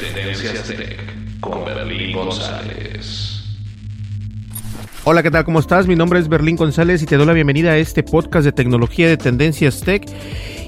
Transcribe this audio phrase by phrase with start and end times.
[0.00, 0.98] Tendencias Tech
[1.40, 3.42] con Berlín González.
[5.04, 5.44] Hola, ¿qué tal?
[5.44, 5.86] ¿Cómo estás?
[5.86, 9.06] Mi nombre es Berlín González y te doy la bienvenida a este podcast de tecnología
[9.06, 10.06] de Tendencias Tech.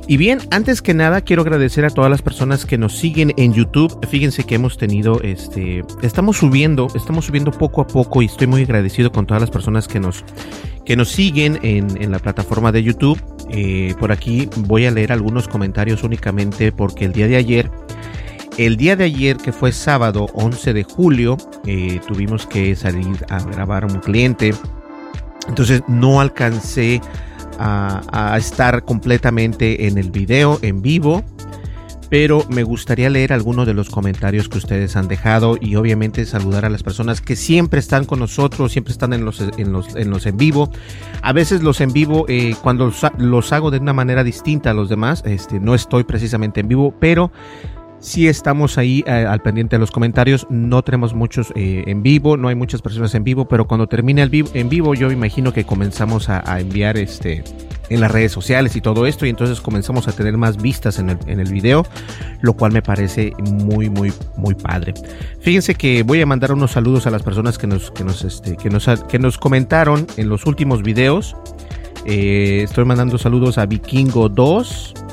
[0.06, 3.55] Y bien, antes que nada quiero agradecer a todas las personas que nos siguen en
[3.55, 3.98] YouTube.
[4.08, 8.62] Fíjense que hemos tenido, este, estamos subiendo, estamos subiendo poco a poco y estoy muy
[8.62, 10.22] agradecido con todas las personas que nos,
[10.84, 13.19] que nos siguen en, la plataforma de YouTube.
[13.50, 17.70] Eh, por aquí voy a leer algunos comentarios únicamente porque el día de ayer
[18.58, 23.42] el día de ayer, que fue sábado 11 de julio, eh, tuvimos que salir a
[23.42, 24.55] grabar un cliente.
[25.48, 27.00] Entonces no alcancé
[27.58, 31.25] a, a, estar completamente en el video en vivo.
[32.10, 36.64] Pero me gustaría leer algunos de los comentarios que ustedes han dejado y obviamente saludar
[36.64, 40.10] a las personas que siempre están con nosotros, siempre están en los en, los, en,
[40.10, 40.70] los en vivo.
[41.22, 44.75] A veces los en vivo, eh, cuando los, los, hago de una manera distinta a
[44.75, 47.32] los demás, este, no estoy precisamente en vivo, pero
[48.04, 50.47] si estamos ahí eh, al pendiente de los comentarios.
[50.50, 54.22] No tenemos muchos eh, en vivo, no hay muchas personas en vivo, pero cuando termine
[54.22, 57.43] el vivo, en vivo, yo imagino que comenzamos a, enviar este
[57.88, 61.10] en las redes sociales y todo esto, y entonces comenzamos a tener más vistas en
[61.10, 61.87] el, en el video,
[62.41, 64.94] lo cual me parece muy, muy, muy padre.
[65.41, 68.56] Fíjense que voy a mandar unos saludos a las personas que nos, que nos, este,
[68.56, 71.37] que nos, que nos comentaron en los últimos videos.
[72.06, 75.03] Eh, estoy mandando saludos a Vikingo2,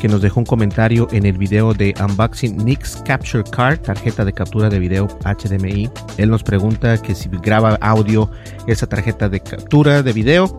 [0.00, 4.32] que nos dejó un comentario en el video de Unboxing Nix Capture Card, tarjeta de
[4.32, 5.90] captura de video HDMI.
[6.16, 8.30] Él nos pregunta que si graba audio
[8.66, 10.56] esa tarjeta de captura de video.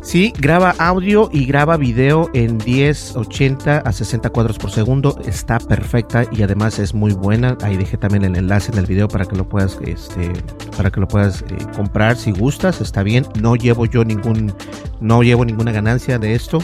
[0.00, 5.18] Sí, graba audio y graba video en 1080 a 60 cuadros por segundo.
[5.26, 7.58] Está perfecta y además es muy buena.
[7.62, 10.32] Ahí dejé también el enlace en el video para que lo puedas, este,
[10.76, 12.80] para que lo puedas eh, comprar si gustas.
[12.80, 13.26] Está bien.
[13.42, 14.54] No llevo yo ningún,
[15.00, 16.58] no llevo ninguna ganancia de esto.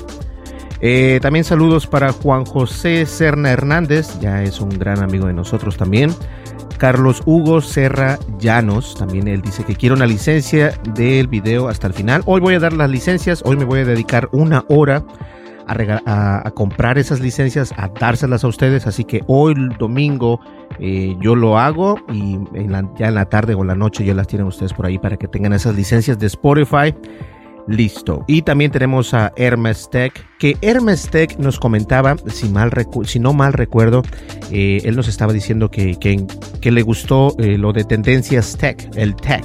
[0.81, 5.77] Eh, también saludos para Juan José Serna Hernández, ya es un gran amigo de nosotros
[5.77, 6.11] también.
[6.79, 11.95] Carlos Hugo Serra Llanos, también él dice que quiere una licencia del video hasta el
[11.95, 12.23] final.
[12.27, 15.05] Hoy voy a dar las licencias, hoy me voy a dedicar una hora
[15.67, 18.87] a, a, comprar esas licencias, a dárselas a ustedes.
[18.87, 20.41] Así que hoy domingo
[20.79, 22.39] eh, yo lo hago y
[22.99, 25.29] ya en la tarde o la noche ya las tienen ustedes por ahí para que
[25.29, 26.95] tengan esas licencias de Spotify.
[27.66, 28.25] Listo.
[28.28, 32.70] Y también tenemos a Hermes Tech, que Hermes Tech nos comentaba, si, mal
[33.04, 34.02] si no mal recuerdo,
[34.50, 39.14] eh, él nos estaba diciendo que, que, le gustó eh, lo de tendencias tech, el
[39.16, 39.44] tech.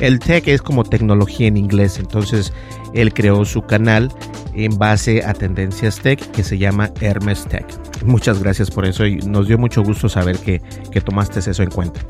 [0.00, 2.52] El tech es como tecnología en inglés, entonces
[2.92, 4.12] él creó su canal
[4.54, 7.66] en base a tendencias tech que se llama Hermes Tech.
[8.04, 11.70] Muchas gracias por eso y nos dio mucho gusto saber que, que tomaste eso en
[11.70, 12.00] cuenta.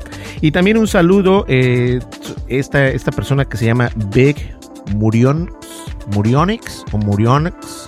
[0.41, 1.99] Y también un saludo, eh,
[2.47, 4.56] esta, esta persona que se llama Big
[4.95, 5.51] Murion,
[6.13, 7.87] Murionix o Murionix.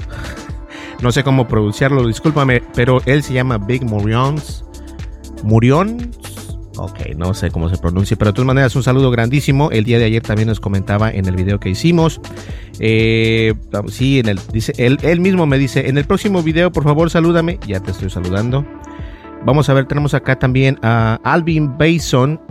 [1.02, 4.66] No sé cómo pronunciarlo, discúlpame, pero él se llama Big Murions.
[5.44, 6.10] Murions.
[6.78, 9.70] Ok, no sé cómo se pronuncia, pero de todas maneras un saludo grandísimo.
[9.72, 12.22] El día de ayer también nos comentaba en el video que hicimos.
[12.80, 13.54] Eh,
[13.88, 17.10] sí, en el, dice, él, él mismo me dice, en el próximo video por favor
[17.10, 17.60] salúdame.
[17.68, 18.66] Ya te estoy saludando.
[19.46, 22.42] Vamos a ver, tenemos acá también a Alvin Bason.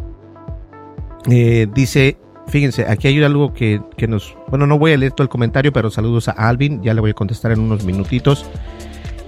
[1.30, 2.18] Eh, dice,
[2.48, 4.36] fíjense, aquí hay algo que, que, nos...
[4.48, 7.10] Bueno, no voy a leer todo el comentario, pero saludos a Alvin, ya le voy
[7.10, 8.44] a contestar en unos minutitos.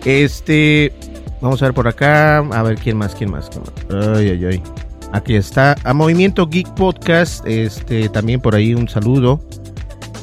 [0.04, 0.92] Este,
[1.40, 3.50] vamos a ver por acá, a ver quién más, quién más.
[3.90, 4.62] Ay, ay, ay.
[5.12, 9.40] Aquí está, a Movimiento Geek Podcast, este, también por ahí un saludo.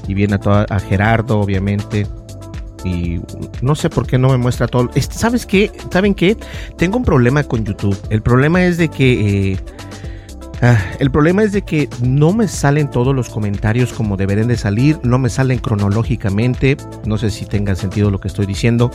[0.08, 2.08] Y bien a, toda, a Gerardo, obviamente.
[2.86, 3.20] y
[3.62, 4.90] no sé por qué no me muestra todo.
[5.10, 5.72] ¿Sabes qué?
[5.92, 6.38] ¿Saben qué?
[6.78, 7.98] Tengo un problema con YouTube.
[8.10, 9.52] El problema es de que...
[9.52, 9.58] Eh,
[10.62, 14.58] ah, el problema es de que no me salen todos los comentarios como deberían de
[14.58, 18.92] salir, no me salen cronológicamente, no sé si tenga sentido lo que estoy diciendo,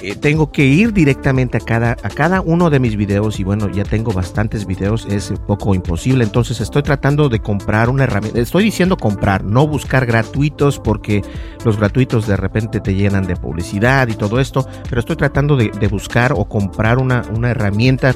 [0.00, 3.68] eh, tengo que ir directamente a cada, a cada uno de mis videos y bueno,
[3.68, 8.38] ya tengo bastantes videos, es un poco imposible, entonces estoy tratando de comprar una herramienta,
[8.38, 11.24] estoy diciendo comprar, no buscar gratuitos porque
[11.64, 15.88] los gratuitos de repente te llenan de publicidad y todo esto, pero estoy tratando de,
[15.88, 18.14] buscar o comprar una, una herramienta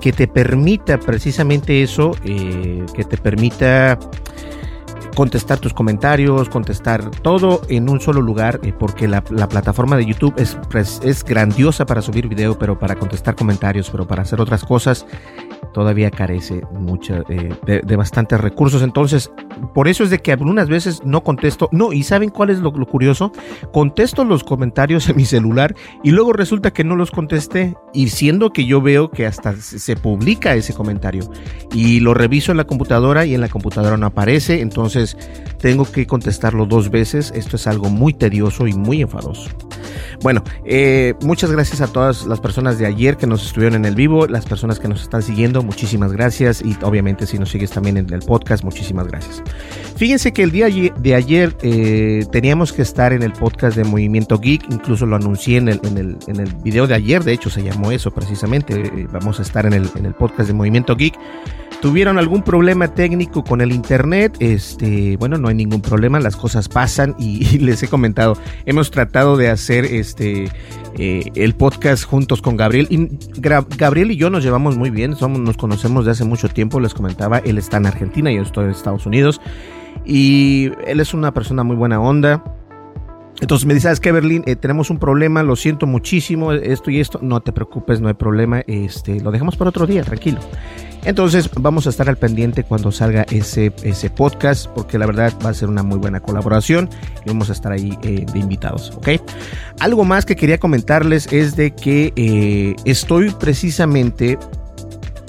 [0.00, 3.98] que te permita precisamente eso, eh, que te permita
[5.16, 10.34] contestar tus comentarios, contestar todo en un solo lugar, eh, porque la, plataforma de YouTube
[10.36, 14.62] es, pues, es grandiosa para subir video, pero para contestar comentarios, pero para hacer otras
[14.62, 15.06] cosas,
[15.72, 16.62] todavía carece
[17.28, 18.82] eh, de, bastantes recursos.
[18.82, 19.30] Entonces,
[19.74, 21.68] por eso es de que algunas veces no contesto.
[21.72, 23.32] No, y ¿saben cuál es lo, curioso?
[23.72, 27.76] Contesto los comentarios en mi celular y luego resulta que no los contesté.
[27.92, 31.30] Y siendo que yo veo que hasta se publica ese comentario
[31.72, 35.16] y lo reviso en la computadora y en la computadora no aparece, entonces
[35.58, 37.32] tengo que contestarlo dos veces.
[37.34, 39.50] Esto es algo muy tedioso y muy enfadoso.
[40.22, 43.94] Bueno, eh, muchas gracias a todas las personas de ayer que nos estuvieron en el
[43.94, 46.62] vivo, las personas que nos están siguiendo muchísimas gracias.
[46.62, 49.42] Y obviamente si nos sigues también en el podcast, muchísimas gracias.
[49.96, 54.38] Fíjense que el día de ayer eh, teníamos que estar en el podcast de Movimiento
[54.38, 57.48] Geek, incluso lo anuncié en el, en el, en el video de ayer, de hecho
[57.48, 60.96] se llamó eso precisamente, eh, vamos a estar en el, en el podcast de Movimiento
[60.96, 61.14] Geek
[61.86, 66.68] tuvieron algún problema técnico con el internet, este, bueno, no hay ningún problema, las cosas
[66.68, 70.50] pasan y, les he comentado, hemos tratado de hacer este
[70.98, 73.08] eh, el podcast juntos con Gabriel y
[73.40, 76.92] Gabriel y yo nos llevamos muy bien, somos, nos conocemos de hace mucho tiempo, les
[76.92, 79.40] comentaba, él está en Argentina, yo estoy en Estados Unidos
[80.04, 82.42] y él es una persona muy buena onda.
[83.40, 84.42] Entonces me dice, ¿sabes qué, Berlín?
[84.46, 87.18] Eh, tenemos un problema, lo siento muchísimo, esto y esto.
[87.22, 88.60] No te preocupes, no hay problema.
[88.66, 90.38] Este, lo dejamos para otro día, tranquilo.
[91.06, 95.50] Entonces vamos a estar al pendiente cuando salga ese, ese podcast porque la verdad va
[95.50, 96.90] a ser una muy buena colaboración
[97.24, 99.10] y vamos a estar ahí eh, de invitados, ¿ok?
[99.78, 104.36] Algo más que quería comentarles es de que eh, estoy precisamente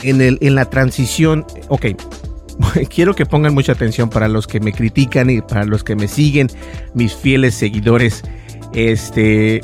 [0.02, 1.86] en, el, en la transición, ok,
[2.90, 6.08] quiero que pongan mucha atención para los que me critican y para los que me
[6.08, 6.48] siguen,
[6.94, 8.24] mis fieles seguidores.
[8.74, 9.62] Este,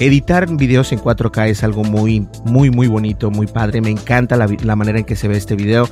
[0.00, 3.80] editar videos en 4K es algo muy, muy, muy bonito, muy padre.
[3.80, 5.88] Me encanta la, manera en que se ve este video.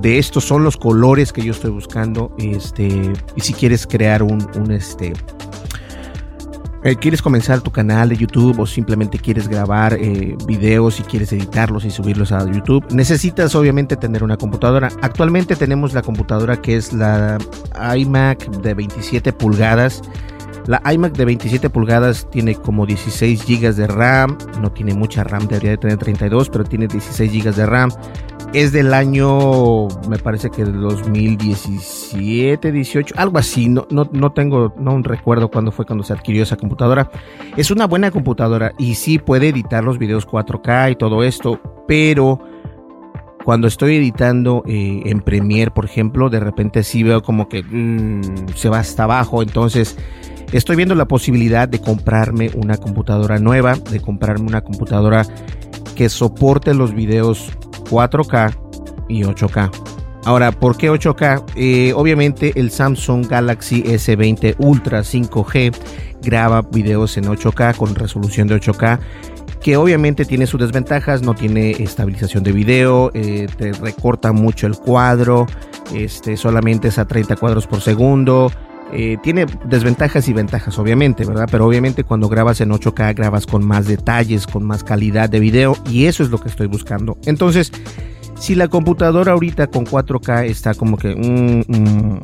[0.00, 2.34] De estos son los colores que yo estoy buscando.
[2.38, 5.12] Este, y si quieres crear un, un este,
[6.84, 11.32] eh, quieres comenzar tu canal de YouTube o simplemente quieres grabar eh, videos y quieres
[11.32, 14.88] editarlos y subirlos a YouTube, necesitas obviamente tener una computadora.
[15.02, 17.38] Actualmente tenemos la computadora que es la
[17.96, 20.02] iMac de 27 pulgadas
[20.68, 25.48] la iMac de 27 pulgadas tiene como 16 GB de RAM, no tiene mucha RAM,
[25.48, 27.90] debería de tener 32, pero tiene 16 GB de RAM.
[28.54, 34.74] Es del año, me parece que del 2017, 18, algo así, no, no, no tengo,
[34.78, 37.10] no recuerdo cuándo fue cuando se adquirió esa computadora.
[37.56, 42.40] Es una buena computadora y sí puede editar los videos 4K y todo esto, pero
[43.44, 48.48] cuando estoy editando eh, en Premiere, por ejemplo, de repente sí veo como que mm,
[48.54, 49.96] se va hasta abajo, entonces
[50.52, 55.26] Estoy viendo la posibilidad de comprarme una computadora nueva, de comprarme una computadora
[55.94, 57.50] que soporte los videos
[57.90, 58.54] 4K
[59.08, 59.70] y 8K.
[60.24, 61.44] Ahora, ¿por qué 8K?
[61.56, 65.74] Eh, obviamente el Samsung Galaxy S20 Ultra 5G
[66.22, 68.98] graba videos en 8K con resolución de 8K
[69.60, 74.76] que obviamente tiene sus desventajas, no tiene estabilización de video, eh, te recorta mucho el
[74.76, 75.46] cuadro,
[75.94, 78.52] este, solamente es a 30 cuadros por segundo,
[78.92, 81.48] eh, tiene desventajas y ventajas, obviamente, ¿verdad?
[81.50, 85.76] Pero obviamente cuando grabas en 8K grabas con más detalles, con más calidad de video
[85.90, 87.18] y eso es lo que estoy buscando.
[87.26, 87.70] Entonces,
[88.38, 91.14] si la computadora ahorita con 4K está como que...
[91.14, 92.20] Mm, mm,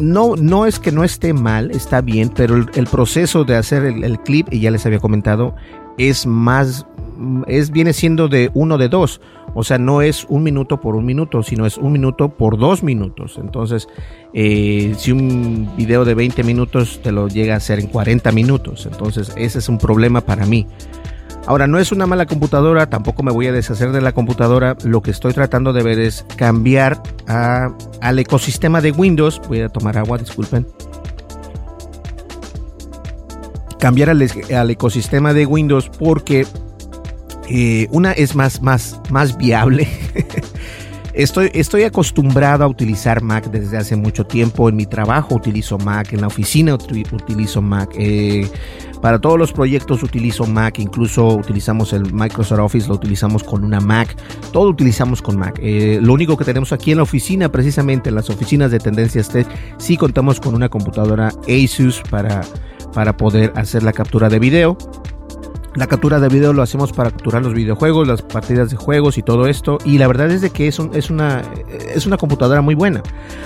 [0.00, 4.18] no, no es que no esté mal, está bien, pero el, proceso de hacer el,
[4.20, 5.54] clip, y ya les había comentado,
[5.98, 6.86] es más,
[7.46, 9.20] es, viene siendo de uno de dos.
[9.54, 12.82] O sea, no es un minuto por un minuto, sino es un minuto por dos
[12.82, 13.38] minutos.
[13.38, 13.88] Entonces,
[14.32, 18.86] eh, si un video de 20 minutos te lo llega a hacer en 40 minutos.
[18.86, 20.66] Entonces, ese es un problema para mí.
[21.46, 24.76] Ahora, no es una mala computadora, tampoco me voy a deshacer de la computadora.
[24.84, 29.40] Lo que estoy tratando de ver es cambiar al ecosistema de Windows.
[29.48, 30.66] Voy a tomar agua, disculpen.
[33.78, 36.46] Cambiar al, al ecosistema de Windows porque
[37.50, 39.88] eh, una es más, más, más viable.
[41.18, 44.68] Estoy, estoy, acostumbrado a utilizar Mac desde hace mucho tiempo.
[44.68, 47.90] En mi trabajo utilizo Mac, en la oficina utilizo Mac.
[47.98, 48.48] Eh,
[49.02, 53.80] Para todos los proyectos utilizo Mac, incluso utilizamos el Microsoft Office, lo utilizamos con una
[53.80, 54.14] Mac,
[54.52, 55.58] todo utilizamos con Mac.
[55.60, 59.28] Eh, lo único que tenemos aquí en la oficina, precisamente en las oficinas de Tendencias
[59.28, 62.42] Tech, sí contamos con una computadora Asus para,
[62.94, 64.78] para poder hacer la captura de video.
[65.78, 69.22] La captura de video lo hacemos para capturar los videojuegos, las partidas de juegos y
[69.22, 69.78] todo esto.
[69.84, 71.40] Y la verdad es de que es, una,
[71.94, 73.00] es una computadora muy buena.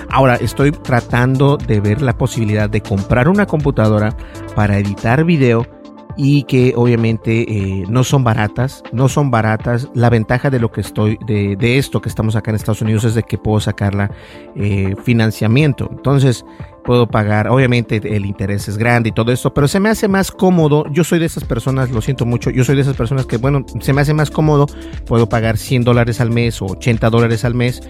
[0.09, 4.17] Ahora estoy tratando de ver la posibilidad de comprar una computadora
[4.55, 5.67] para editar video
[6.17, 9.89] y que obviamente eh, no son baratas, no son baratas.
[9.93, 13.03] La ventaja de lo que estoy, de, de, esto que estamos acá en Estados Unidos
[13.03, 14.11] es de que puedo sacarla
[14.55, 15.89] eh, financiamiento.
[15.91, 16.45] Entonces,
[16.83, 20.31] puedo pagar, obviamente el interés es grande y todo esto, pero se me hace más
[20.31, 23.37] cómodo, yo soy de esas personas, lo siento mucho, yo soy de esas personas que,
[23.37, 24.67] bueno, se me hace más cómodo,
[25.05, 27.81] puedo pagar 100 dólares al mes o 80 dólares al mes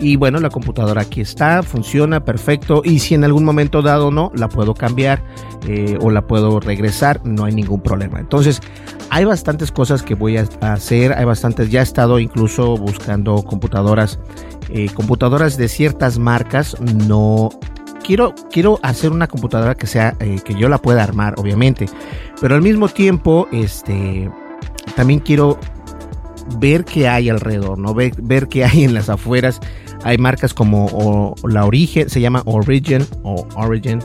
[0.00, 4.32] y bueno, la computadora aquí está, funciona perfecto y si en algún momento dado no,
[4.34, 5.22] la puedo cambiar
[5.66, 8.18] eh, o la puedo regresar, no hay ningún problema.
[8.18, 8.60] Entonces,
[9.10, 14.18] hay bastantes cosas que voy a hacer, hay bastantes, ya he estado incluso buscando computadoras,
[14.70, 17.50] eh, computadoras de ciertas marcas, no
[18.02, 21.86] quiero, quiero hacer una computadora que sea, eh, que yo la pueda armar, obviamente.
[22.40, 24.30] Pero al mismo tiempo, este,
[24.96, 25.58] también quiero
[26.58, 27.94] ver qué hay alrededor, ¿no?
[27.94, 29.60] Ver, ver qué hay en las afueras.
[30.04, 34.00] Hay marcas como la Origen, se llama Origin o Origin.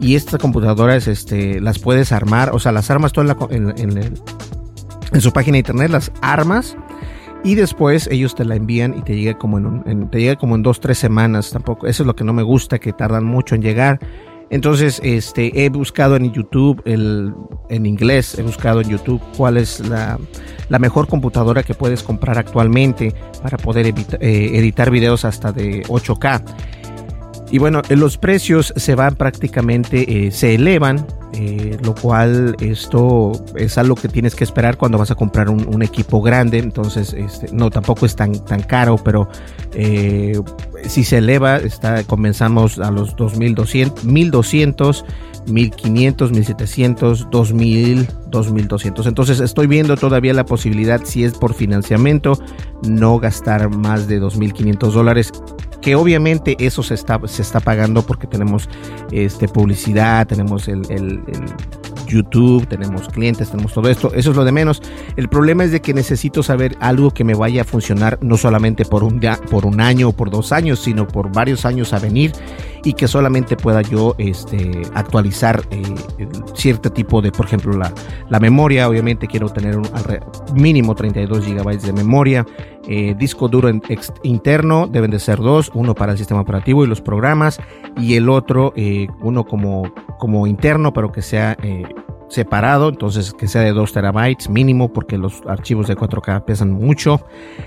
[0.00, 3.98] Y estas computadoras, este, las puedes armar, o sea, las armas todas en, en,
[5.12, 6.76] en, su página de internet, las armas
[7.44, 10.54] y después ellos te la envían y te llega como en, en te llega como
[10.54, 13.56] en dos tres semanas tampoco eso es lo que no me gusta que tardan mucho
[13.56, 13.98] en llegar
[14.50, 17.34] entonces este he buscado en YouTube el
[17.68, 20.18] en inglés he buscado en YouTube cuál es la,
[20.72, 23.92] la mejor computadora que puedes comprar actualmente para poder eh,
[24.54, 26.42] editar videos hasta de 8K
[27.52, 33.76] y bueno, los precios se van prácticamente, eh, se elevan, eh, lo cual esto es
[33.76, 36.56] algo que tienes que esperar cuando vas a comprar un, equipo grande.
[36.56, 39.28] Entonces, este, no, tampoco es tan, tan caro, pero
[39.74, 40.40] eh,
[40.86, 45.04] si se eleva, está, comenzamos a los 2200, 1200.
[45.46, 49.06] 1500, 1700, 2000, 2200.
[49.06, 52.38] Entonces estoy viendo todavía la posibilidad, si es por financiamiento,
[52.86, 55.32] no gastar más de 2500 dólares
[55.82, 58.70] que obviamente eso se está, se está pagando porque tenemos
[59.10, 60.80] este, publicidad, tenemos el,
[62.06, 64.82] YouTube, tenemos clientes, tenemos todo esto, eso es lo de menos.
[65.16, 68.84] El problema es de que necesito saber algo que me vaya a funcionar no solamente
[68.84, 69.18] por un,
[69.50, 72.32] por un año o por dos años, sino por varios años a venir
[72.84, 75.82] y que solamente pueda yo este, actualizar eh,
[76.54, 77.92] cierto tipo de, por ejemplo, la,
[78.28, 79.88] la memoria, obviamente quiero tener un
[80.54, 82.46] mínimo 32 gigabytes de memoria,
[82.88, 83.70] eh, disco duro
[84.24, 87.60] interno deben de ser dos, uno para el sistema operativo y los programas
[87.96, 91.84] y el otro eh, uno como, como interno pero que sea eh,
[92.28, 97.24] separado, entonces que sea de 2 terabytes mínimo porque los archivos de 4K pesan mucho.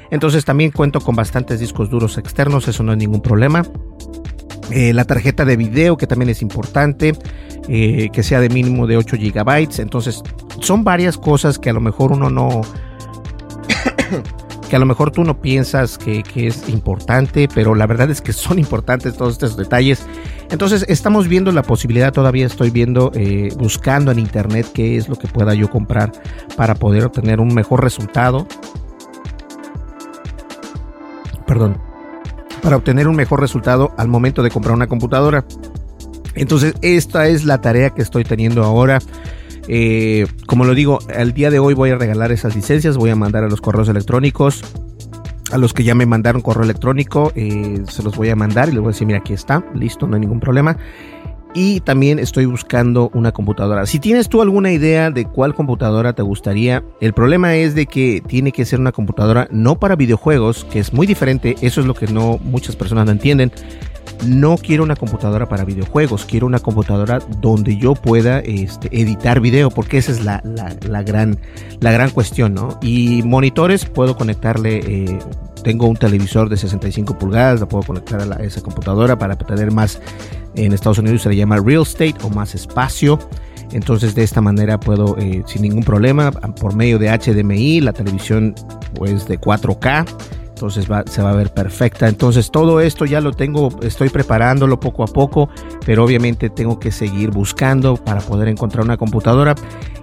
[0.09, 3.63] Entonces también cuento con bastantes discos duros externos, eso no es ningún problema.
[4.71, 7.13] Eh, la tarjeta de video que también es importante,
[7.67, 9.79] eh, que sea de mínimo de 8 gigabytes.
[9.79, 10.21] Entonces
[10.59, 12.61] son varias cosas que a lo mejor uno no...
[14.69, 18.21] que a lo mejor tú no piensas que, que, es importante, pero la verdad es
[18.21, 20.05] que son importantes todos estos detalles.
[20.49, 25.15] Entonces estamos viendo la posibilidad, todavía estoy viendo, eh, buscando en internet qué es lo
[25.15, 26.11] que pueda yo comprar
[26.55, 28.47] para poder obtener un mejor resultado.
[31.45, 31.77] Perdón,
[32.65, 35.45] para obtener un mejor resultado al momento de comprar una computadora.
[36.33, 38.97] Entonces esta es la tarea que estoy teniendo ahora.
[39.67, 43.15] Eh, como lo digo, el día de hoy voy a regalar esas licencias, voy a
[43.15, 44.63] mandar a los correos electrónicos.
[45.51, 48.71] A los que ya me mandaron correo electrónico, eh, se los voy a mandar y
[48.71, 50.75] les voy a decir, mira, aquí está, listo, no hay ningún problema.
[51.55, 53.85] Y también estoy buscando una computadora.
[53.85, 58.21] Si tienes tú alguna idea de cuál computadora te gustaría, el problema es de que
[58.27, 61.93] tiene que ser una computadora no para videojuegos, que es muy diferente, eso es lo
[61.93, 63.53] que no muchas personas no entienden
[64.25, 69.69] no quiero una computadora para videojuegos, quiero una computadora donde yo pueda este, editar video,
[69.69, 71.37] porque esa es la, la, gran,
[71.79, 72.77] la gran cuestión, ¿no?
[72.81, 75.19] Y monitores puedo conectarle, eh,
[75.65, 79.99] tengo un televisor de 65 pulgadas, la puedo conectar a esa computadora para tener más,
[80.53, 83.17] en Estados Unidos se le llama real estate o más espacio.
[83.71, 88.53] Entonces de esta manera puedo eh, sin ningún problema por medio de HDMI la televisión
[88.93, 90.05] pues de 4K
[90.55, 92.07] entonces va, se va a ver perfecta.
[92.07, 95.49] Entonces todo esto ya lo tengo, estoy preparándolo poco a poco,
[95.85, 99.53] pero obviamente tengo que seguir buscando para poder encontrar una computadora.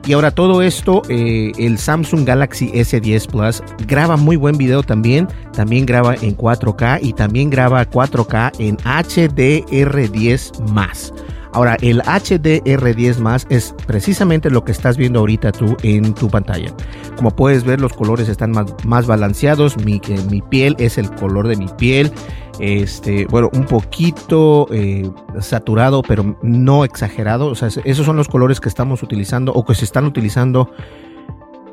[0.06, 5.26] Y ahora todo esto, eh, el Samsung Galaxy S10 Plus graba muy buen video también,
[5.54, 11.14] también graba en 4K y también graba 4K en HDR10 más.
[11.54, 16.72] Ahora, el HDR10 más es precisamente lo que estás viendo ahorita tú en tu pantalla.
[17.16, 18.52] Como puedes ver, los colores están
[18.84, 19.76] más, balanceados.
[19.84, 22.10] Mi, mi piel es el color de mi piel.
[22.58, 27.48] Este, bueno, un poquito eh, saturado, pero no exagerado.
[27.48, 30.70] O sea, esos son los colores que estamos utilizando o que se están utilizando.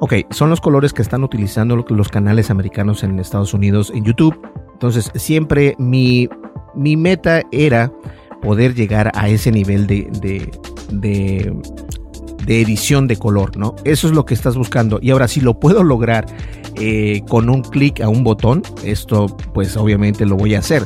[0.01, 4.39] Ok, son los colores que están utilizando los canales americanos en Estados Unidos en YouTube.
[4.74, 6.27] Entonces, siempre mi,
[6.74, 7.91] mi meta era
[8.41, 10.08] poder llegar a ese nivel de,
[10.91, 11.53] de,
[12.48, 13.75] edición de color, ¿no?
[13.84, 15.00] Eso es lo que estás buscando.
[15.01, 16.25] Y ahora, si lo puedo lograr
[16.75, 20.84] eh, con un clic a un botón, esto pues obviamente lo voy a hacer.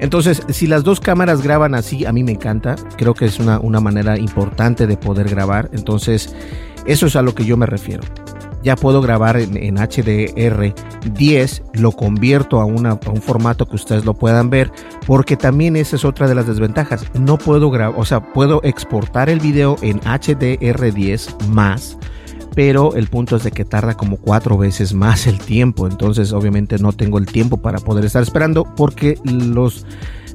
[0.00, 2.76] Entonces, si las dos cámaras graban así, a mí me encanta.
[2.96, 5.68] Creo que es una, una manera importante de poder grabar.
[5.72, 6.34] Entonces,
[6.86, 8.02] eso es a lo que yo me refiero
[8.62, 14.50] ya puedo grabar en, HDR10, lo convierto a, a, un formato que ustedes lo puedan
[14.50, 14.70] ver,
[15.06, 17.04] porque también esa es otra de las desventajas.
[17.18, 21.98] No puedo grabar, o sea, puedo exportar el video en HDR10 más,
[22.54, 26.78] pero el punto es de que tarda como cuatro veces más el tiempo, entonces obviamente
[26.78, 29.86] no tengo el tiempo para poder estar esperando porque los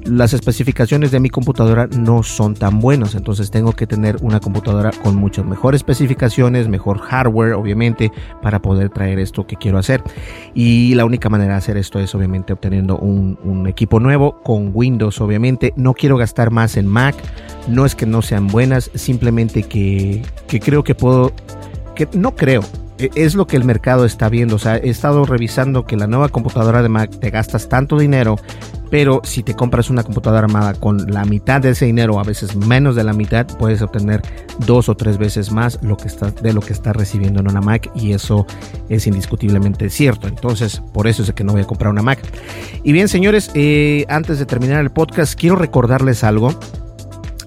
[0.10, 4.92] las especificaciones de mi computadora no son tan buenas, entonces tengo que tener una computadora
[5.04, 8.12] con muchas mejores especificaciones, mejor hardware, obviamente,
[8.42, 10.04] para poder traer esto que quiero hacer.
[10.54, 13.38] Y la única manera de hacer esto es obviamente obteniendo un,
[13.68, 15.74] equipo nuevo con Windows, obviamente.
[15.76, 17.16] No quiero gastar más en Mac,
[17.68, 21.34] no es que no sean buenas, simplemente que, que creo que puedo,
[21.96, 22.62] que no creo,
[22.98, 24.56] es lo que el mercado está viendo.
[24.56, 28.38] O sea, he estado revisando que la nueva computadora de Mac te gastas tanto dinero
[28.90, 32.56] pero si te compras una computadora armada con la mitad de ese dinero, a veces
[32.56, 34.22] menos de la mitad, puedes obtener
[34.66, 37.62] dos o tres veces más lo que está, de lo que estás recibiendo en una
[37.62, 38.46] Mac y eso
[38.90, 40.28] es indiscutiblemente cierto.
[40.28, 42.20] Entonces, por eso es que no voy a comprar una Mac.
[42.84, 46.58] Y bien, señores, eh, antes de terminar el podcast, quiero recordarles algo.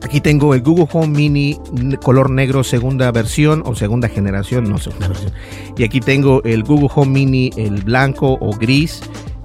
[0.03, 1.59] Aquí tengo el Google Home Mini
[2.03, 5.33] color negro segunda versión o segunda generación, no segunda versión.
[5.77, 9.03] Y aquí tengo el Google Home Mini el blanco o gris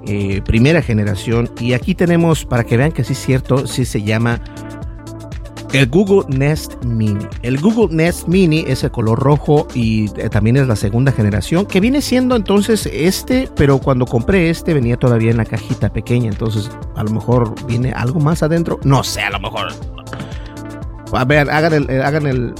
[0.07, 1.49] eh, primera generación.
[1.59, 4.41] Y aquí tenemos, para que vean que sí es cierto, sí se llama
[5.73, 7.25] el Google Nest Mini.
[7.41, 11.65] El Google Nest Mini es el color rojo y eh, también es la segunda generación,
[11.65, 16.29] que viene siendo entonces este, pero cuando compré este venía todavía en la cajita pequeña,
[16.29, 18.79] entonces a lo mejor viene algo más adentro.
[18.83, 19.94] No sé, a lo mejor.
[21.15, 22.53] A ver, hagan el, eh, hagan el...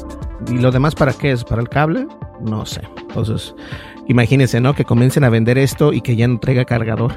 [0.47, 1.43] ¿Y lo demás para qué es?
[1.43, 2.07] ¿Para el cable?
[2.41, 2.81] No sé.
[2.99, 3.55] Entonces,
[4.07, 4.73] Imagínense, ¿no?
[4.75, 7.13] Que comiencen a vender esto y que ya no traiga cargador.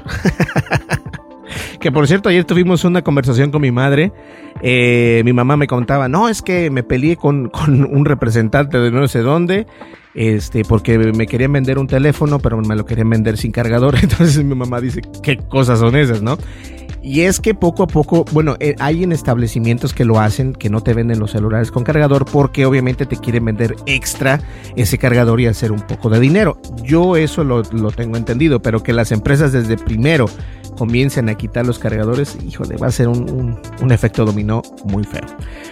[1.79, 4.11] que por cierto, ayer tuvimos una conversación con mi madre.
[4.61, 8.91] Eh, mi mamá me contaba, no, es que me peleé con, con, un representante de
[8.91, 9.67] no sé dónde,
[10.15, 13.95] este, porque me querían vender un teléfono, pero me lo querían vender sin cargador.
[14.01, 16.37] Entonces mi mamá dice, ¿qué cosas son esas, no?
[17.01, 20.69] Y es que poco a poco, bueno, eh, hay en establecimientos que lo hacen, que
[20.69, 24.41] no te venden los celulares con cargador porque obviamente te quieren vender extra
[24.75, 26.57] ese cargador y hacer un poco de dinero.
[26.83, 30.25] Yo eso lo, tengo entendido, pero que las empresas desde primero
[30.77, 33.57] comiencen a quitar los cargadores, híjole, va a ser un,
[33.89, 35.25] efecto dominó muy feo.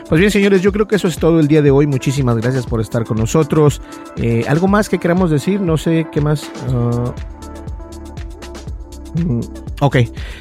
[0.09, 1.87] Pues bien, señores, yo creo que eso es todo el día de hoy.
[1.87, 3.81] Muchísimas gracias por estar con nosotros.
[4.17, 5.61] Eh, ¿Algo más que queramos decir?
[5.61, 6.49] No sé qué más.
[6.69, 7.13] Ah,
[9.82, 9.97] Ok,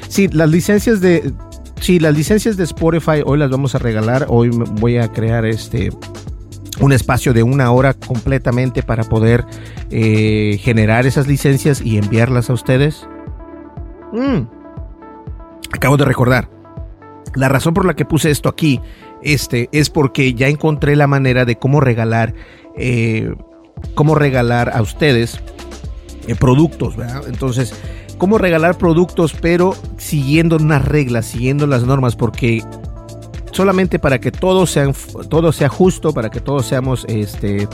[0.07, 1.33] sí, las licencias de...
[1.79, 4.25] Sí, las licencias de Spotify hoy las vamos a regalar.
[4.29, 5.91] Hoy voy a crear este
[6.79, 9.45] un espacio de una hora completamente para poder
[9.89, 13.07] eh, generar esas licencias y enviarlas a ustedes.
[14.13, 14.47] Mm.
[15.73, 16.49] Acabo de recordar.
[17.35, 18.81] La razón por la que puse esto aquí
[19.21, 22.33] este, es porque ya encontré la manera de cómo regalar,
[22.75, 23.33] eh,
[23.93, 25.39] cómo regalar a ustedes
[26.27, 27.23] eh, productos, ¿verdad?
[27.27, 27.73] Entonces,
[28.17, 32.63] cómo regalar productos, pero siguiendo unas reglas, siguiendo las normas, porque
[33.51, 34.91] solamente para que todo sea,
[35.29, 37.67] todo sea justo, para que todos seamos, este,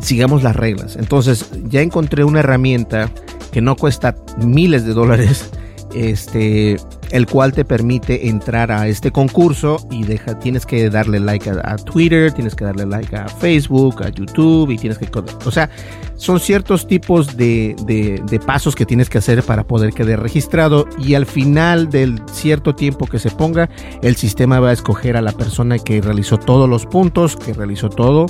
[0.00, 0.96] sigamos las reglas.
[0.96, 3.10] Entonces, ya encontré una herramienta
[3.50, 5.50] que no cuesta miles de dólares,
[5.96, 6.76] este,
[7.10, 11.76] el cual te permite entrar a este concurso y deja, tienes que darle like a,
[11.76, 15.08] Twitter, tienes que darle like a Facebook, a YouTube y tienes que,
[15.44, 15.70] o sea,
[16.16, 21.14] son ciertos tipos de, de, pasos que tienes que hacer para poder quedar registrado y
[21.14, 23.68] al final del cierto tiempo que se ponga,
[24.02, 27.88] el sistema va a escoger a la persona que realizó todos los puntos, que realizó
[27.88, 28.26] todo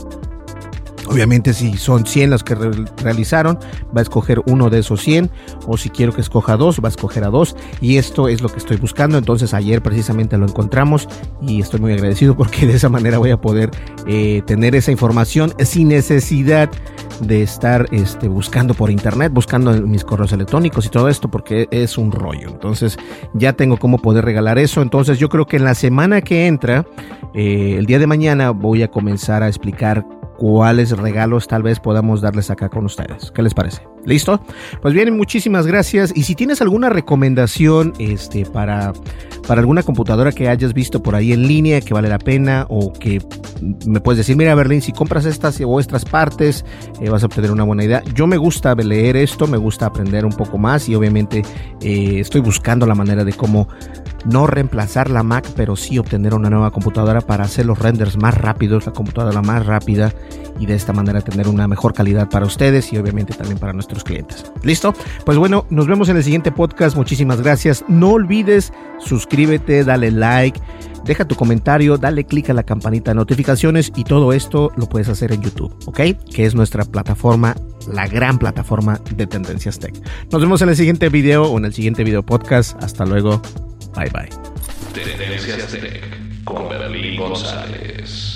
[1.09, 3.59] Obviamente si son 100 las que realizaron,
[3.97, 5.31] va a escoger uno de esos 100
[5.66, 8.49] o si quiero que escoja dos, va a escoger a dos y esto es lo
[8.49, 9.19] que estoy buscando.
[9.19, 11.09] Entonces ayer precisamente lo encontramos
[11.40, 13.71] y estoy muy agradecido porque de esa manera voy a poder
[14.07, 16.71] eh, tener esa información sin necesidad
[17.21, 21.99] de estar este, buscando por internet, buscando mis correos electrónicos y todo esto porque es
[21.99, 22.49] un rollo.
[22.49, 22.99] Entonces
[23.35, 24.83] ya tengo cómo poder regalar eso.
[24.83, 26.87] Entonces yo creo que en la semana que entra,
[27.35, 32.20] eh, el día de mañana voy a comenzar a explicar cuáles regalos tal vez podamos
[32.20, 33.31] darles acá con ustedes.
[33.33, 33.83] ¿Qué les parece?
[34.07, 34.40] ¿Listo?
[34.81, 36.12] Pues bien, muchísimas gracias.
[36.14, 38.92] Y si tienes alguna recomendación este, para,
[39.47, 42.92] para alguna computadora que hayas visto por ahí en línea que vale la pena o
[42.92, 43.21] que
[43.87, 46.64] me puedes decir, mira Berlín, si compras estas o estas partes
[47.01, 48.03] eh, vas a obtener una buena idea.
[48.14, 51.42] Yo me gusta leer esto, me gusta aprender un poco más y obviamente
[51.81, 53.69] eh, estoy buscando la manera de cómo
[54.25, 58.37] no reemplazar la Mac, pero sí obtener una nueva computadora para hacer los renders más
[58.37, 60.12] rápidos, la computadora más rápida
[60.59, 63.95] y de esta manera tener una mejor calidad para ustedes y obviamente también para nuestros
[64.04, 64.50] clientes.
[64.62, 64.94] ¿Listo?
[65.24, 66.96] Pues bueno, nos vemos en el siguiente podcast.
[66.96, 67.85] Muchísimas gracias.
[67.88, 70.61] No olvides suscríbete, dale like,
[71.04, 75.09] deja tu comentario, dale click a la campanita de notificaciones y todo esto lo puedes
[75.09, 76.00] hacer en YouTube, ¿ok?
[76.32, 77.56] Que es nuestra plataforma,
[77.92, 79.94] la gran plataforma de Tendencias Tech.
[80.30, 82.82] Nos vemos en el siguiente video o en el siguiente video podcast.
[82.82, 83.40] Hasta luego.
[83.94, 84.28] Bye bye.
[84.92, 88.36] Tendencias Tech con Berlín González.